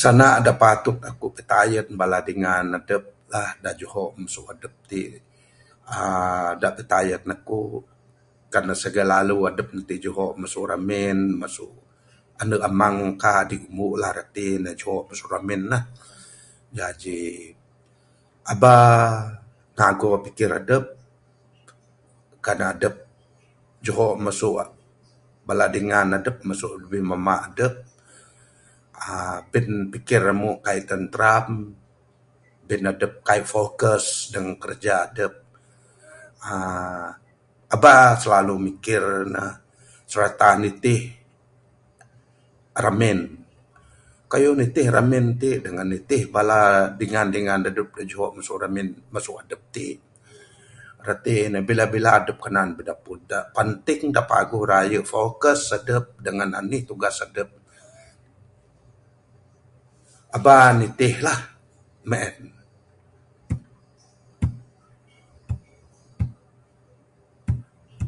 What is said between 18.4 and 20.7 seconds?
aba gago pikir